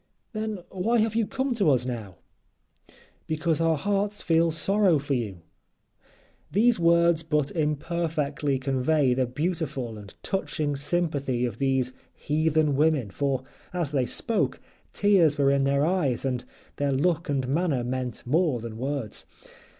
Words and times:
"Then 0.33 0.63
why 0.71 0.97
have 0.97 1.13
you 1.15 1.27
come 1.27 1.53
to 1.53 1.69
us 1.69 1.85
now?" 1.85 2.15
"Because 3.27 3.61
our 3.61 3.77
hearts 3.77 4.23
feel 4.23 4.49
sorrow 4.49 4.97
for 4.97 5.13
you." 5.13 5.43
These 6.51 6.79
words 6.79 7.21
but 7.21 7.51
imperfectly 7.51 8.57
convey 8.57 9.13
the 9.13 9.27
beautiful 9.27 9.99
and 9.99 10.11
touching 10.23 10.75
sympathy 10.75 11.45
of 11.45 11.59
these 11.59 11.93
heathen 12.15 12.75
women, 12.75 13.11
for 13.11 13.43
as 13.73 13.91
they 13.91 14.07
spoke, 14.07 14.59
tears 14.91 15.37
were 15.37 15.51
in 15.51 15.65
their 15.65 15.85
eyes, 15.85 16.25
and 16.25 16.45
their 16.77 16.91
look 16.91 17.29
and 17.29 17.47
manner 17.47 17.83
meant 17.83 18.25
more 18.25 18.59
than 18.59 18.79
words. 18.79 19.27